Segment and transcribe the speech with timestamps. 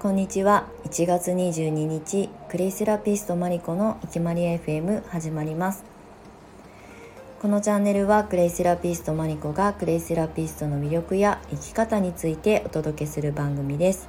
[0.00, 0.66] こんにちは。
[0.84, 5.84] 1月22日クレイセラピストマリコのいきまり FM 始まります。
[7.42, 14.08] このチャンネルはクレイセラピストマリコがクレイセラピストの魅力や生き方についてお届けする番組です。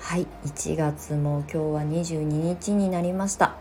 [0.00, 3.54] はい1月も今日は22日になりました。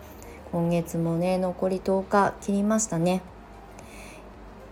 [0.51, 3.21] 今月もね残り10日切りましたね。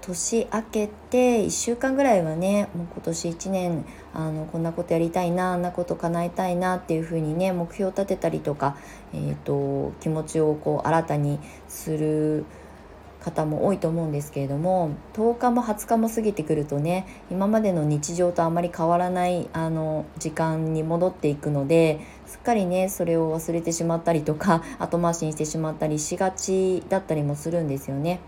[0.07, 8.77] 年明けて1週間ぐらいはねもう今年1年あのこんなことやりたいなあんなこと叶えたいなっていうふうにね目標を立てたりとか、
[9.13, 12.45] えーと、気持ちをこう新たにする
[13.19, 28.21] 方も多いと思うんですけれども10日も20日も過ぎてくるとね今までの日常とあまり変わらないあの時間に戻っていくのですっかりねそれを忘れてしまったりとか後回しにしてしまったりしがちだったりもするんですよね。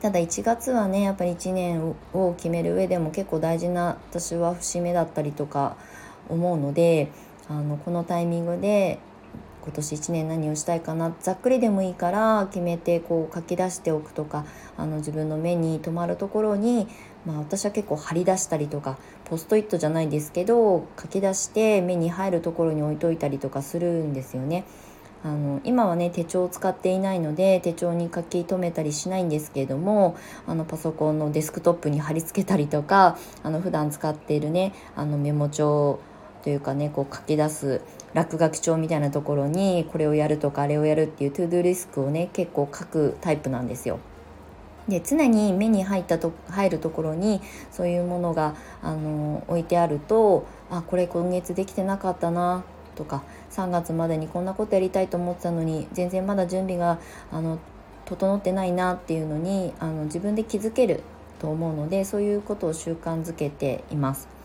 [0.00, 5.76] ただ1月はねやっぱり1年を決める上でも結構大事な私は節目だったりとか
[6.28, 7.10] 思うので
[7.48, 8.98] あのこのタイミングで
[9.62, 14.44] 今年1年何をしたいかなざっくりでもいいから決めてこう書き出しておくとか
[14.76, 16.86] あの自分の目に留まるところに、
[17.24, 24.64] まあ、私は結構貼り出したりとかポストイットじゃないですけど書き出して目に入るところに置いといたりとかするんですよね。
[25.26, 35.98] あの今はね手帳を使っていないので手帳に書き留めたりしないんですけれどもあのパソコンのデスクトップに貼り付けたりとかあの普段使っているねあのメモ帳
[36.44, 37.80] というかねこう書き出す
[38.14, 43.98] 落書き帳みたいなところにこれをやるとかあれをやるっていうトゥードゥリスクをね結構書くタイプなんですよ。
[44.86, 47.40] で常に目に入ったと入るところに
[47.72, 52.62] そういうものがあの置いてあるとあこれ今月できてなかったな
[52.96, 56.98] とか3月までにこんなことやりたいと思ってたのに全然まだ準備が
[57.30, 57.58] あの
[58.06, 61.02] 整ってないなっていうのにあの自分で気づける
[61.38, 64.35] と思うのでそういうことを習慣づけています。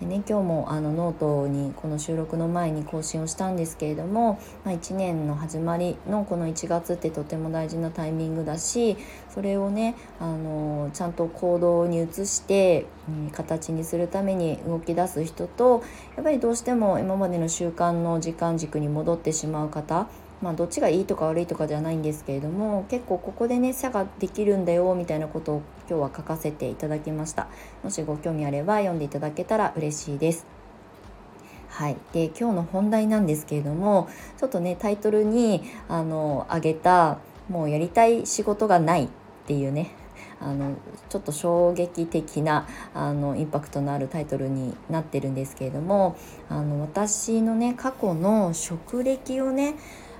[0.00, 8.96] でね今日もあのノートにこの収録の前に更新をしたんですけれども、まあ、1年の始まりのこの1月ってとても大事なタイミングだし
[9.28, 15.84] それをねあのちゃんと行動に移して、うん、形にするために動き出す人と
[16.16, 20.08] やっぱりどうしても今までの習慣の時間軸に戻ってしまう方
[20.42, 27.48] まあ、どっちがいいとか悪いとかじゃないんですけれども結構ここでね差ができるんだよみたいなことを今日は書かせていただきました。
[27.82, 30.46] もしご興味あれば読んでいただけたら嬉しいです。
[31.68, 34.08] はい、で今日の本題なんですけれども
[34.38, 37.18] ちょっとねタイトルにあの挙げた
[37.48, 39.08] もうやりたい仕事がないっ
[39.46, 39.90] ていうね
[40.40, 40.76] あの
[41.08, 46.16] ちょっと衝撃的なあのインパクトのあるタイトルになってるんですけれども
[46.48, 49.74] あの私のね過去の職歴をね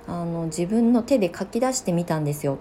[0.07, 2.59] あの自分の手で書き出してみたんですよ。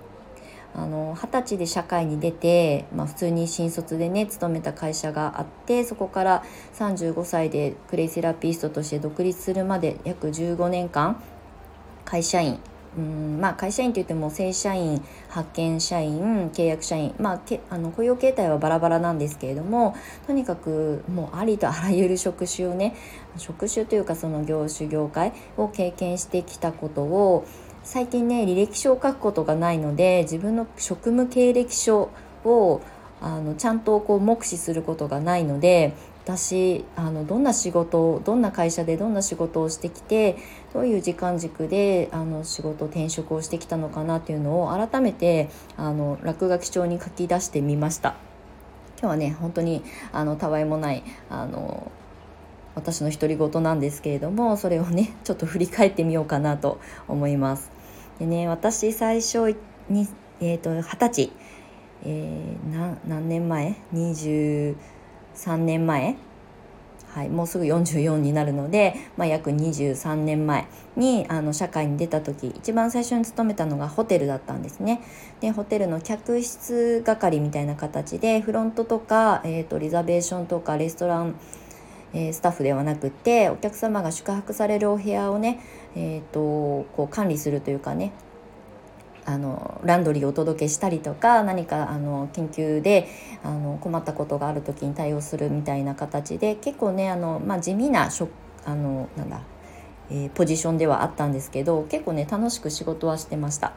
[0.74, 6.44] あの20歳で社会に出て、まあ、普通に新卒でね勤めた会社があってそこから
[6.74, 11.20] 35歳でクレイセラピストとして独立するまで約15年間
[12.04, 12.60] 会社員
[12.98, 19.94] うんまあ、会社員といっても正社員派遣社員契約社員、まあ、けあの雇用形態はバラバラなんですけれども
[20.26, 22.96] とにかくもうありとあらゆる職種をね
[23.36, 27.46] 職種というかその業種業界を経験してきたことを
[27.82, 32.10] 最近ね履歴書を書くことがないので自分の職務経歴書
[32.44, 32.80] を
[33.20, 40.36] あのちゃんとこう目視することがないので私あのどんな仕事どんな会社でどんな仕事をしてきて
[40.72, 48.16] どういう時間軸であの仕事転職をしてきたのかなっていうのを改めてあの落書き帳に書き出してみました。
[49.00, 51.90] 今日はね本当にあのたわいもないあの
[52.74, 57.70] 私の独り言なんですけれどもそれをね ちょっと振り返ってみようかなと思います。
[58.18, 59.56] でね私最初
[59.88, 60.08] に、
[60.40, 61.32] えーと、20歳、
[62.04, 66.16] えー、何年前？23年前？
[67.12, 75.02] はい、もうすぐ44になるので、まあ、約23年前にあの社会に出た時一番最初に勤めたのがホテルだったんですね。
[75.40, 81.34] でホテルの客室係みたいな形でフロントとか、えーと、リザベーションとかレストラン
[82.12, 85.60] えー、スタッフではなくてお客様が宿泊されるお部屋をね、
[85.94, 88.12] えーと、こう管理するというかね
[89.26, 93.08] あのランドリーをお届けしたりとか何かあの緊急で
[93.44, 98.28] あの困ったことがある時に対応するみたいな形で結構ねあの、まあ、地味なしょ
[98.64, 99.42] あのなんだ、
[100.10, 103.72] えー、ポジションではあったんですけど結構ね楽しく仕事はしてました。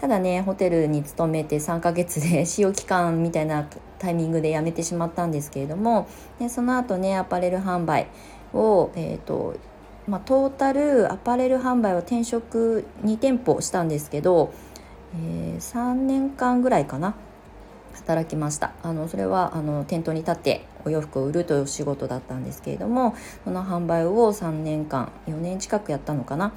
[0.00, 3.66] ただねホテルに勤めて3ヶ月で 使用期間みたいな
[3.98, 6.06] タイミングで辞めてしまったんですけれども
[6.38, 8.08] でその後ねアパレル販売
[8.52, 9.54] を、えーと
[10.06, 14.52] まあ、トータルアパレル販売は転職2店舗したんですけど、
[15.14, 17.14] えー、3年間ぐらいかな
[17.94, 18.72] 働きました。
[18.82, 26.52] あのそれはあの店頭に立ってお洋服を売るという仕事だったんですけれどもその販売を3年間4年近くやったのかな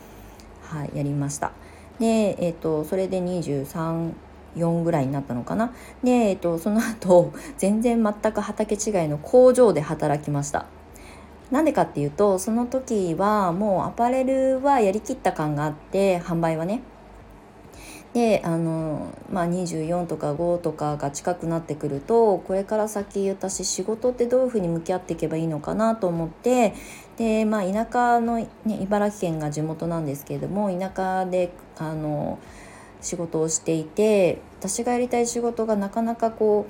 [0.61, 1.51] はいやりました。
[1.99, 4.13] でえっ、とそれで23
[4.55, 5.73] 4ぐらいになったのかな？
[6.03, 10.65] で、えっと、その後全然全く畑違いの工場で働きました。
[11.51, 16.81] なんでかっていうとその時はもうアパレルはやりきった感があって販売はね
[18.13, 26.73] であの、まあ、24とか5とかが近くなってくるとこれから先私仕事ってどういうふうに向き合っていけばいいのかなと思って
[27.17, 28.49] で、まあ、田舎の、ね、
[28.81, 32.39] 茨城県が地元なんですけれども田舎であの
[33.01, 36.65] 仕事をしていて私がやりたい仕事がなかなかこ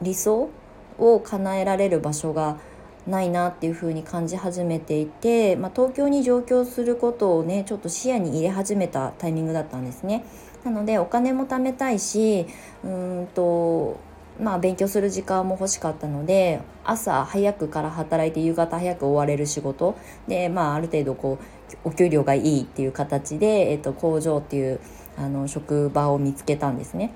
[0.00, 0.50] う理想
[0.98, 2.58] を叶えられる場所が
[3.06, 10.24] ないなっていう風に感じ始めていて、まあ、東京に上京することをねちょっと視野に入れ始めたタイミングだったんですね。
[10.64, 12.46] なのでお金も貯めたいし
[12.84, 13.98] うんと
[14.40, 24.80] まあ勉強する時間も欲しかったので朝早くから働いて夕方早く終われる仕事でまあある程度こうお給料がいいっていう形で、えっと、工場っていう
[25.16, 27.12] あの職場を見つけたんですね。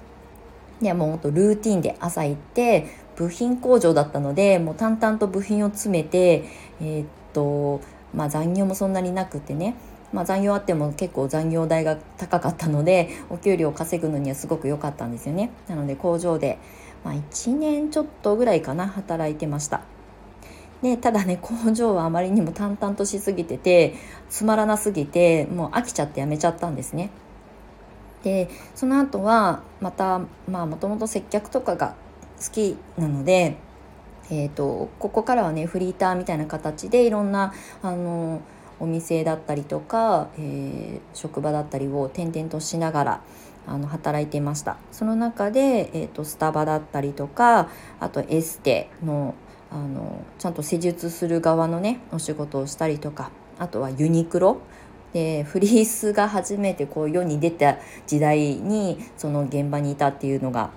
[0.80, 6.44] でもうほんとルーティンで朝行って部品工場だったのでもう淡々と部品を詰めて
[6.82, 7.80] え、っと
[8.14, 9.74] まあ残業もそんなになくてね
[10.16, 15.50] まあ、残業あっても結構残業代が高かったので お給料を稼ぐのにはすごく良かったんですよね。
[15.68, 16.58] なので工場で、
[17.04, 19.82] まあ、1年ちょっとぐらいかな働いてました。
[20.80, 23.94] でただね 工場はあまりにも淡々としすぎてて
[24.30, 27.10] つまらなすぎてもう飽きちゃってやめちゃったんですね。
[28.22, 31.94] でその後はまたまあもともと接客とかが
[32.42, 33.56] 好きなので、
[34.30, 37.52] えーと、ここからはねフリーターみたいな形でいろんな
[37.82, 38.40] あの
[38.78, 43.20] お店だったりとか、えー、職場だったりを転々としながら
[43.66, 44.76] あの働いていました。
[44.92, 47.68] その中で、えーと、スタバだったりとか
[47.98, 49.34] あとエステの
[49.68, 54.58] あのちゃんと施術する側のねお仕事をしたりとかあとはユニクロ。
[55.12, 60.70] でフリースが初めてこう世に出た時代にその現場にいたっていうのが、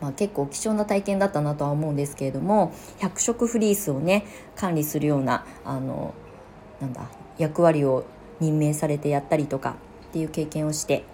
[0.00, 4.24] まあ、結構貴重な体験だったなとは思うんですけれども100色フリースをね
[4.56, 6.14] 管理するようなあの
[6.82, 7.08] なんだ
[7.38, 8.04] 役割を
[8.40, 9.76] 任命されてやったりとか
[10.10, 11.04] っていう経験をして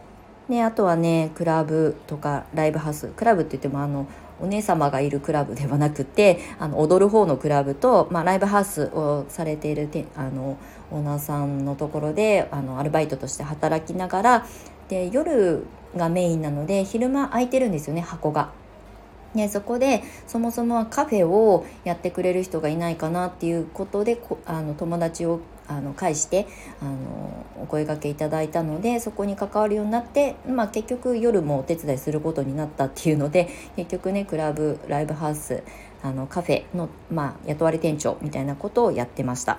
[0.49, 4.09] であとはねクラブとかライブハウスクラブって言ってもあの
[4.41, 10.57] お姉様がいるクラブではなくてあの踊る方のクラブと、まあ、ライブハウスをされているてあの
[10.91, 14.47] オーナーさんのところであのアルバイトとして働きながら
[14.89, 15.67] で夜
[15.97, 18.53] がメインなので昼間空いてるんですよね箱が。
[19.35, 26.47] ね、そこでそもそもはカフェをやってくれる人がいないかなっていうことであの友達をあの介して
[26.81, 35.63] あのお声がけいただいたのでそこに関わるようになって、まあ、結局夜もお手伝いすることになったっていうので結局ねクラブライブハウス
[36.03, 39.59] あのカフェの、まあ、雇われ店長みたいなことをやってました。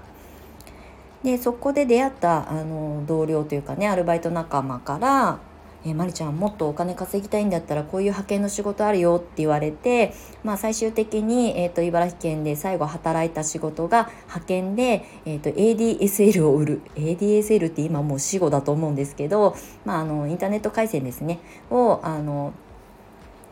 [1.24, 5.40] でそこで出会ったあの同僚というかねアルバイト仲間から
[5.86, 16.82] えー、まりちゃんもっとお金稼ぎたいんだったらこういう派遣の仕事あるよって言われて、まあ、最終的に、えーと、茨城県で最後働いた仕事が派遣で、えーと、ADSL を売る。
[16.96, 19.56] ADSL って今もう死語だと思うんですけど、
[19.86, 21.40] まあ、あのインターネット回線ですね。
[21.70, 22.54] をあの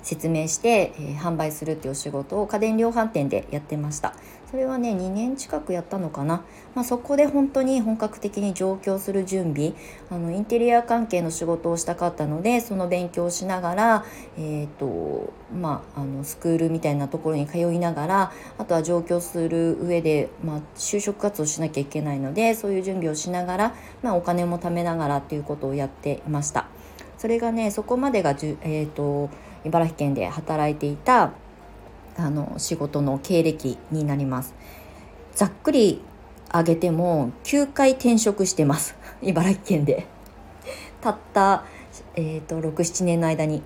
[0.03, 4.13] 説明して、えー、販売するっていうお仕事を家電量販店でやってました。
[4.49, 9.73] それはね2年近くやったのかな、まあ、そこで本当に本格的に上京する準備
[10.09, 14.05] あのインテリア関係の仕事をしたかったのでその勉強をしながら、
[14.37, 26.67] えーとまあ、あのスクールみたいなところに通いながらあとは上京する上で、まあ、就職活動しなきゃいけないのでそういう準備をしながら、まあ、お金も貯めながらっていうことをやっていました。
[27.17, 29.29] それがねそこまでがじゅ、えーと
[29.63, 31.31] 茨城県で働いていた
[32.17, 34.53] あの仕事の経歴になります。
[35.35, 36.01] ざっくり
[36.49, 38.95] 挙げても9回転職してます。
[39.21, 40.07] 茨城県で。
[41.01, 41.63] たった、
[42.15, 43.61] えーと、67年の間に。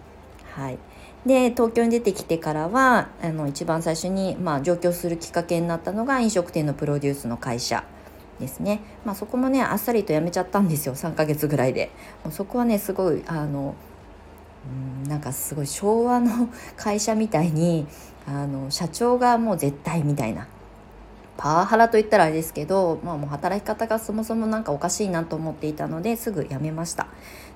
[0.54, 0.78] はい。
[1.26, 7.84] で東京に出てきてからはあの一番最初に、まあ、上京するきっかけになったのが飲食店のプロデュースの会社
[8.40, 10.96] ですね、まあ、そこもねあっさりと辞めちゃったんですよ。
[10.96, 11.92] 3ヶ月ぐらいで。
[12.24, 13.76] もうそこはねすごいあの
[15.04, 17.88] うんなんかすごい昭和の会社みたいに
[18.28, 20.48] あの社長がもう絶対みたいな。
[21.38, 27.08] パワハラと言ったらあれですけど、まあ、もう働き方がそもそも何かおかしいなと思っていたのですぐ辞めました。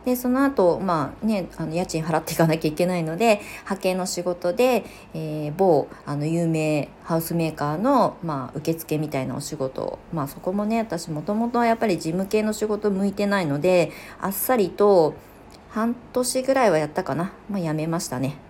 [0.05, 13.91] でその後、まあねあの家賃払っていかなきゃいけないので派遣の仕事で、えー、某あの有名ハウスメーカーの、まあ、受付みたいなお仕事まあそこもね私もともとはやっぱり事務系の仕事向いてないので
[14.21, 15.15] あっさりと
[15.69, 18.44] 半年ぐらいはやったかな、まあ、辞めましたね。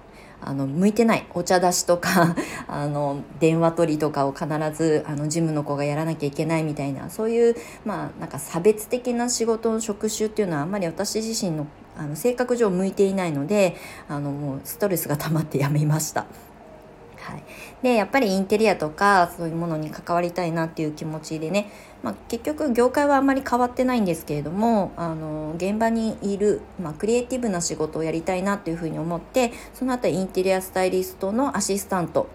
[0.45, 2.35] あの向いてないお茶出しとか
[2.67, 11.65] あの電話取りとかを必ずあのジムの子がやらなきゃいけないみたいなそういうまあなんか差別的な仕事の職種っていうのはあんまり私自身の
[11.97, 13.77] あの性格上向いていないので
[14.09, 16.25] あのもうストレスが溜まってやめました。
[17.25, 17.43] はい、
[17.81, 21.71] でやっぱりインテリアとかそういうものに関わりたいなっていう気持ちでね、
[22.03, 32.29] まあ、結局業界はあんまり変わってないんですけれどもあの現場にいる、まあ、クリエイティブな仕事をやりたいなっていうふうに思ってその後インテリアスタイリストのアシスタント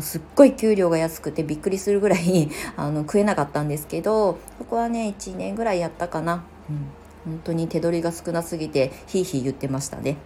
[0.00, 10.16] すっごい給料が安くてびっくりするぐらい あの食えなかったんですけどそこはね1年ぐらいやったかな、うん、本当に手取りが少なすぎてひいひい言ってましたね。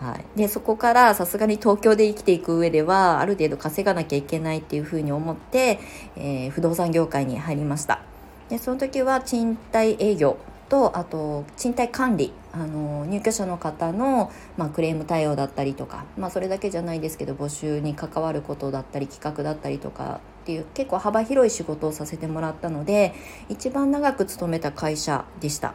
[0.00, 5.80] はい、でそこからさすがに東京で生きていく上ではある程度稼がなきゃいけないっていうふうに思って、
[6.16, 8.02] えー、不動産業界に入りました。
[8.50, 10.36] でその時は賃貸営業
[10.68, 12.32] とあと賃貸管理。
[12.52, 23.14] あの入居者の方の、まあ、クレーム対応だったりとか、まあ、それだけじゃないですけど募集に関わることだったり企画だったりとかっていう結構幅広い仕事をさせてもらったので
[23.50, 25.74] 一番長く勤めた会社でした。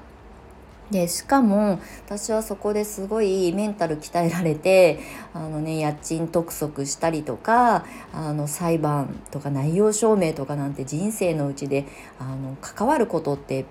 [0.91, 4.99] でしかも私はそこですごいメンタル鍛えられて
[5.33, 11.85] あの、ね、家賃督促したりとかあの裁判とか内容証明とかなんて人生のうちで
[12.19, 13.65] あの関わることって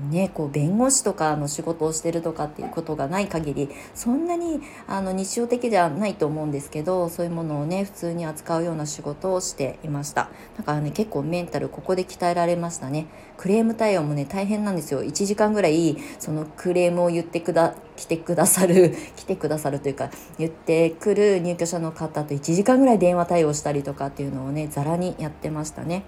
[0.00, 10.28] ね、こう弁護士とかの仕事をしてるとかっていうことがない限りそんなにあの日常的ではないと思うんですけどそういうものをね普通に扱うような仕事をしていました。
[10.58, 13.06] だからね結構メンタルここで鍛えられましたね。
[13.38, 15.02] クレーム対応もね大変なんですよ。
[15.02, 26.02] 1時間ぐらいそのクレームを言ってくだ来てくださる 来てくださるというか言ってくる入居者の方と1時間ぐらい電話対応したりとかっていうのをねざらにやってましたね。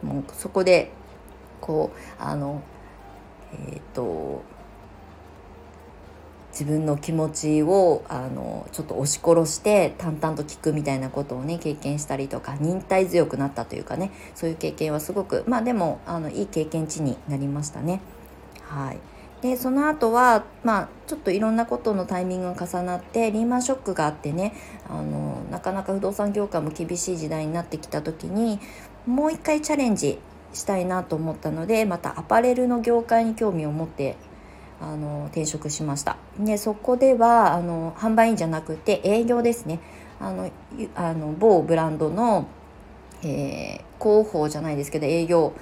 [0.00, 0.92] もうそこで
[1.60, 2.62] こうあの
[3.52, 4.42] えーと、
[6.52, 18.00] 自分の気持ちをあのちょっと押し殺して淡々と聞くみたいなことをね経験したりとか忍耐強くなったというかねそういう経験はすごくまあでもあのいい経験値になりましたね。
[18.62, 18.98] はい
[19.42, 24.54] でその後はまあちょっといろんなことのタイミングが重なってリーマンショックがあってね
[24.88, 28.60] あのなかなか不動産業界も厳しい時代になってきた時に
[29.04, 30.20] もう一回チャレンジ
[30.52, 34.16] したいなと思ったのでまたアパレルの業界に興味を持って
[34.80, 36.16] あの転職しました。
[36.38, 39.80] でそこではあの販売員じゃなくて営業ですね。
[40.20, 40.50] あの
[40.94, 42.46] あの某ブランドの、
[43.22, 45.52] えー、広報じゃないですけど営業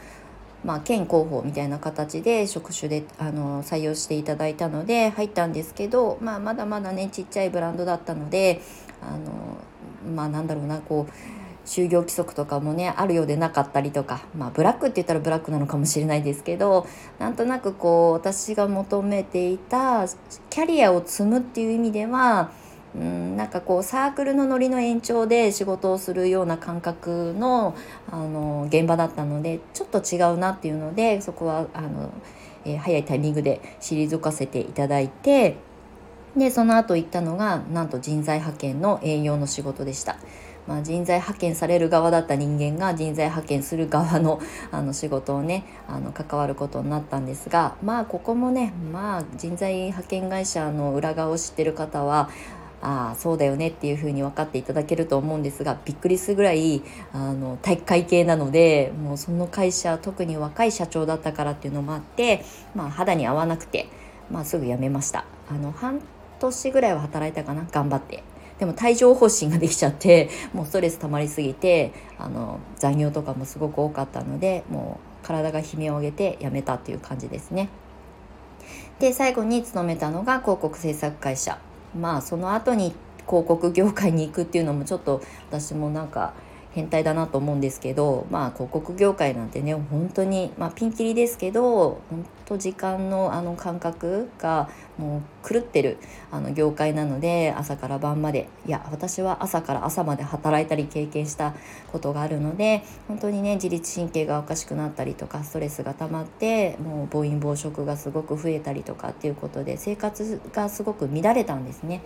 [0.64, 8.60] まあ、県広報みたいな形で職種であの採用していただいたので入ったんですけど、まあ、まだまだねちっちゃいブランドだったので
[9.00, 9.56] あの
[10.14, 11.12] まあなんだろうなこう
[11.64, 16.86] 就業規則とかもねあるようでなかったりとかまあブラックって言ったらブラックなのかもしれないですけど
[17.18, 20.06] なんとなくこう私が求めていた
[20.48, 22.52] キャリアを積むっていう意味では
[22.94, 27.76] うんなんかこうサークルのノリの延長で仕事をするような感覚の
[28.10, 32.12] あの現場だったのでちょっと違うなっていうのでそこはあの、
[32.64, 35.56] えー、早いタイミングで退かせていただいて
[36.36, 40.16] でその後行ったのがなんと人材派遣の営業の仕事でした。
[40.66, 44.40] まあ、人材派遣される側だった人間が人材派遣する側の
[44.70, 52.28] あの仕事をねあの関わることになったんですがまあここもねまあ人材派遣会社の裏側を知ってる方は
[52.82, 63.88] ああそうだよねっていうふうに分かっていただけると思うんですがびっくりするぐらいあの体育会系なのでもうその会社特に若い社長だったからっていうのもあって、まあ、肌に合わなくて、
[64.30, 65.24] まあ、すぐ辞めました。
[65.50, 66.00] あの半
[66.38, 68.22] 年ぐらいは働いたかな頑張って。
[68.60, 77.70] でも帯状疱疹ができちゃって もうストレス溜まりすぎてあの残業とかもすごく多かったのでもう体が悲鳴を上げてやめたっていう感じですね。
[78.98, 81.58] で最後に勤めたのが広告制作会社
[81.98, 82.94] まあその後に
[83.26, 86.34] 広告業界に行くっていうのもちょっと私もなんか
[86.72, 95.98] 変態だなと思うんですけどまあ広告業界なんてね本当にまあピンキリですけど本当時間のあの感覚がもう狂ってる
[96.30, 101.54] あの業界なので朝から晩までいや私は朝から朝まで働いたり経験した
[101.90, 112.02] ことがあるので本当にね自律神経がおかしくなったりとかストレスが溜まってもう暴飲暴食がすごく増えたりとかっていうことで生活がすごく乱れたんですね。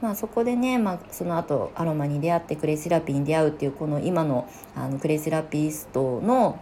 [0.00, 6.60] まあ、そこでね、まあ、その後アロマに出会ってクレイセラピーに出会うっていうこの今のあのクレイセラピストの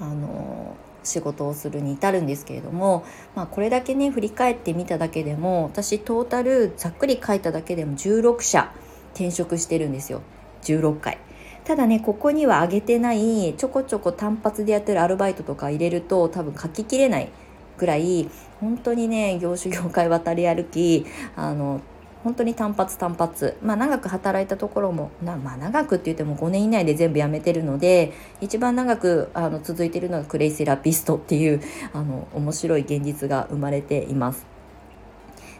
[0.00, 3.04] あの仕事をするに至るんですけれども、
[3.34, 8.72] まあ、これだけね振り返ってみただけでも私トータルざっくり書いただけでも16社
[9.14, 10.20] 転職してるんですよ
[10.62, 11.18] 16回。
[11.64, 17.28] ただねここには上げてないちょこちょこ単発でやってるアルバイトとか入れると多分書ききれない
[17.76, 18.28] ぐらい
[18.60, 21.80] 本当にね業種業界渡り歩きあの
[22.26, 34.44] 本当に単発単発、まあ、長く働いたところもな、まあ、長くって言っても5年以内で全部辞めてるので一番長くあの続いてるのがクレイセラピストっていうあの面白い現実が生まれています。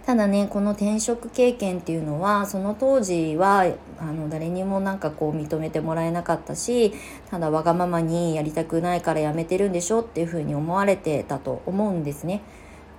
[0.07, 3.67] ただねこの転職経験っていうのはその当時は
[3.99, 6.95] あの誰にもなんかこう認めてもらえなかったし
[7.31, 12.43] ただわがままにやりたくないからやめてるんでしょっていうふうに思われてたと思うんですね。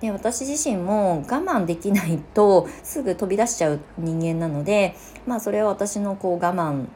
[0.00, 4.94] で私自身も我慢できないとすぐ飛び出しちゃう人間なので
[5.26, 6.86] まあそれは私のこう我慢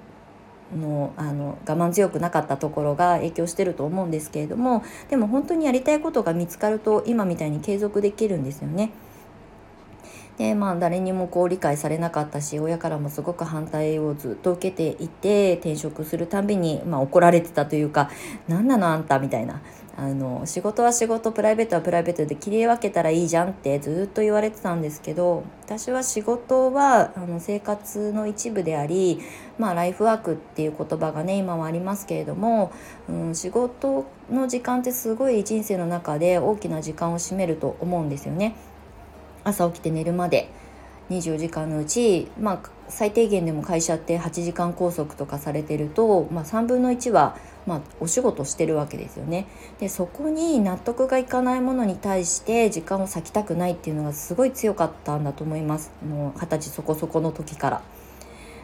[0.76, 8.92] のあの我慢強くなかったところが影響してると思うんですけれどもでも本当にやりたいことが見つかると今みたいに継続できるんですよね。
[10.38, 18.10] でまあ誰にもこう理解されなかったし親からもすごく反対をずっと受けていて転職するたびに、まあ、怒られてたというか
[18.48, 19.60] 「何なのあんた」みたいな
[19.94, 29.20] あの仕事は仕事プライベートはプライベートで切り分けたらいいじゃんってずっと言われてたんですけど私は仕事はあの生活の一部であり、
[29.58, 32.72] まあ、ライフワークっていう言葉がね今はありますけれども、
[33.08, 38.56] うん、仕事の時間ってすごい人生の中で大きな時間を占めると思うんですよね。
[39.44, 40.48] 朝起きて寝るまで
[41.10, 49.46] 24時間のうち、まあ、最低限でも会社って8時間拘束とかされてると、まあ、3分の1は、まあ、お仕事してるわけですよね。
[49.78, 57.82] でそこに納得がいかないものに対して時間を割きたくないっていうのがすごい強かったんだと思いますもう二十歳そこそこの時から。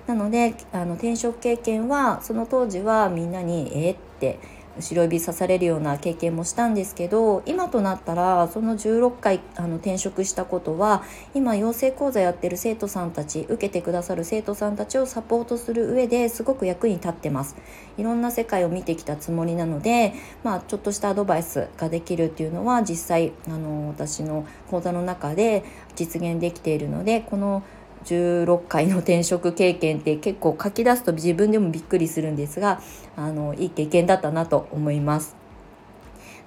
[0.06, 4.38] なのであの転職経験はその当時はみんなに「えっ?」って
[4.78, 11.02] 後ろ指刺されるような経験もしたんですけど今となったらその16回あの転職したことは
[11.34, 17.56] 今養成講座やってる生徒さんたち受けてくださる生徒さんたちをサポートする上ですごく役に立ってます。
[17.96, 25.64] いろんな世界を見てきたつもりなので、まあ、ちょっとしたアドバイスができるっていうのは実際あの私の講座の中で
[25.96, 27.64] 実現できているのでこの
[28.04, 32.80] 16回の転職経験って結構書き出すと自分でもびっくりするんですが
[33.16, 35.36] あのいい経験だったなと思います。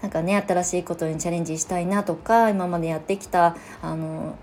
[0.01, 4.35] なんかね新しいことにチャレンジしたいなとか今までやってきたあの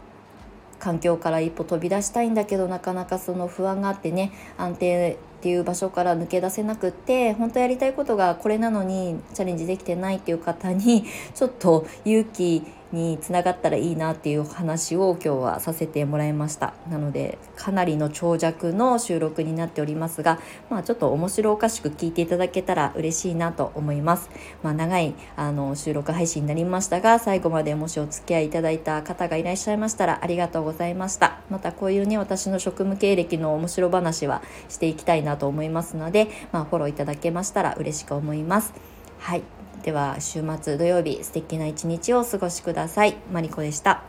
[0.79, 16.74] 環境から一歩飛び出したいんだけどなかなかその不安があってね安定っていう場所から抜け出せなくって本当やりたいことがこれなのにチャレンジできてないっていう方にちょっと勇気につながったらいいなっていう話を今日はさせてもらいました。
[16.90, 24.31] なのでかなりの長尺の収録になっておりますがまあちょっと面白おかしく聞いていただけたら嬉しいなと思います。
[24.62, 31.40] まあ、長いあの収録配信になりましたが最後までもしお付き合いいただいた方がいらっしゃいましたらありがとうございました。
[31.51, 38.72] またこういうね私の職務経歴の面白話はしていきたいなと思いますのでまあ、フォローいただけましたら嬉しく思います。
[39.18, 39.58] はい。
[39.83, 43.17] では週末土曜日素敵な一日をお過ごしください。
[43.33, 44.03] マリコでした。